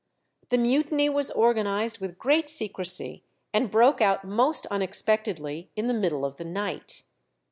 The 0.49 0.57
mutiny 0.57 1.09
was 1.09 1.29
organized 1.29 1.99
with 1.99 2.17
great 2.17 2.49
secrecy, 2.49 3.21
and 3.53 3.69
broke 3.69 4.01
out 4.01 4.25
most 4.25 4.65
unexpectedly 4.71 5.69
in 5.75 5.85
the 5.85 5.93
middle 5.93 6.25
of 6.25 6.37
the 6.37 6.43
night. 6.43 7.03